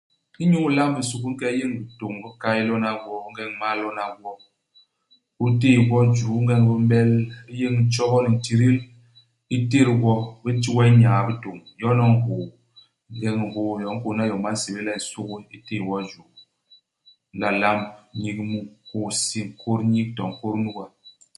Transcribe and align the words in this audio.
Inyu 0.43 0.59
ilamb 0.67 0.95
nsugi, 1.01 1.25
u 1.29 1.31
nke 1.33 1.45
u 1.49 1.55
yéñ 1.59 1.71
bitôñ 1.79 2.13
i 2.17 2.21
bikay. 2.23 2.57
U 2.63 2.69
lona 2.69 2.91
gwo. 3.01 3.13
Ingeñ 3.27 3.49
u 3.53 3.55
m'mal 3.55 3.77
lona 3.83 4.05
gwo, 4.19 4.31
u 5.45 5.47
téé 5.59 5.77
gwo 5.87 5.97
i 6.05 6.07
juu. 6.17 6.33
Ingeñ 6.39 6.61
bi 6.67 6.75
m'bél, 6.83 7.11
u 7.49 7.51
yéñ 7.59 7.73
ntjobo 7.85 8.17
ni 8.21 8.29
ntidil. 8.37 8.75
U 9.55 9.57
tét 9.69 9.87
gwo. 10.01 10.13
Bi 10.43 10.49
nti 10.57 10.69
we 10.75 10.83
nyaa-bitôñ. 11.01 11.57
Yon 11.81 11.99
u 12.05 12.07
nhôô. 12.15 12.41
Ingeñ 13.11 13.35
u 13.45 13.47
nhôô 13.49 13.73
yo, 13.81 13.87
u 13.93 13.95
nkôhna 13.97 14.23
iyom 14.25 14.41
ba 14.45 14.51
nsébél 14.55 14.85
le 14.87 14.93
nsugi. 14.97 15.33
U 15.35 15.37
téé 15.65 15.79
wo 15.87 15.95
i 16.03 16.05
juu. 16.11 16.27
U 17.29 17.33
nla 17.35 17.49
lamb 17.61 17.83
nyik 18.21 18.37
mu, 18.49 18.59
kôy-hisi, 18.87 19.39
nkôt 19.49 19.79
u 19.83 19.87
nyik 19.93 20.09
to 20.15 20.23
nkôt 20.29 20.53
u 20.57 20.59
nuga. 20.63 20.85